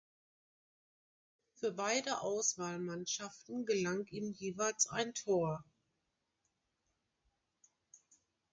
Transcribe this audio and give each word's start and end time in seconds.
Für 1.53 1.73
beide 1.73 2.21
Auswahlmannschaften 2.21 3.67
gelang 3.67 4.07
ihm 4.07 4.31
jeweils 4.31 4.87
ein 4.87 5.13
Tor. 5.13 5.63